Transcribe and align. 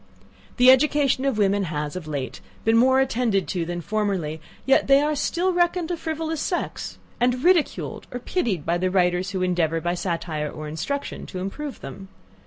The 0.57 0.71
education 0.71 1.25
of 1.25 1.37
women 1.37 1.65
has, 1.65 1.95
of 1.95 2.07
late, 2.07 2.41
been 2.65 2.75
more 2.75 2.99
attended 2.99 3.47
to 3.49 3.65
than 3.67 3.81
formerly; 3.81 4.41
yet 4.65 4.87
they 4.87 4.99
are 4.99 5.13
still 5.15 5.53
reckoned 5.53 5.91
a 5.91 5.95
frivolous 5.95 6.41
sex, 6.41 6.97
and 7.19 7.43
ridiculed 7.43 8.07
or 8.11 8.17
pitied 8.19 8.65
by 8.65 8.79
the 8.79 8.89
writers 8.89 9.29
who 9.29 9.43
endeavour 9.43 9.79
by 9.79 9.93
satire 9.93 10.49
or 10.49 10.67
instruction 10.67 11.27
to 11.27 11.37
improve 11.37 11.81
them. 11.81 12.07